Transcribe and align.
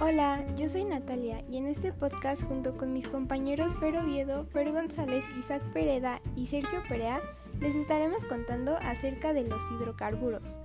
Hola, 0.00 0.46
yo 0.56 0.68
soy 0.68 0.84
Natalia 0.84 1.42
y 1.50 1.56
en 1.56 1.66
este 1.66 1.92
podcast 1.92 2.44
junto 2.44 2.76
con 2.76 2.92
mis 2.92 3.08
compañeros 3.08 3.74
Fer 3.80 3.96
Oviedo, 3.96 4.46
Fer 4.52 4.70
González, 4.70 5.24
Isaac 5.40 5.60
Pereda 5.72 6.22
y 6.36 6.46
Sergio 6.46 6.84
Perea 6.88 7.20
les 7.58 7.74
estaremos 7.74 8.22
contando 8.26 8.76
acerca 8.76 9.32
de 9.32 9.42
los 9.42 9.60
hidrocarburos. 9.72 10.60